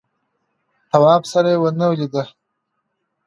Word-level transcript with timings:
تواب 0.91 1.23
سره 1.31 1.51
ونه 1.63 1.85
ولیده. 1.89 2.23